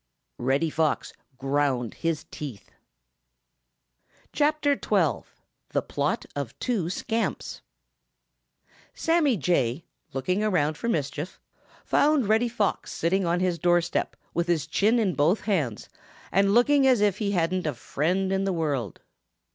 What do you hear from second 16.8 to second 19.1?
as if he hadn't a friend in the world.